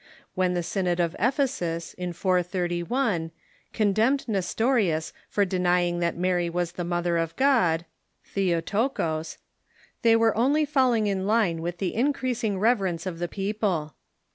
When 0.33 0.55
the 0.55 0.63
Synod 0.63 0.99
of 0.99 1.15
Ephcsus, 1.19 1.93
in 1.93 2.11
431, 2.13 3.29
condemned 3.71 4.27
Nestorius 4.27 5.13
for 5.29 5.45
denying 5.45 5.99
that 5.99 6.17
Mary 6.17 6.49
was 6.49 6.71
the 6.71 6.83
mother 6.83 7.17
of 7.17 7.35
God 7.35 7.85
{BeoroKog), 8.35 9.37
tliey 10.03 10.15
were 10.15 10.35
only 10.35 10.65
falling 10.65 11.05
in 11.05 11.27
line 11.27 11.61
with 11.61 11.77
the 11.77 11.93
increasing 11.93 12.57
reverence 12.57 13.05
of 13.05 13.19
the 13.19 13.27
people. 13.27 13.93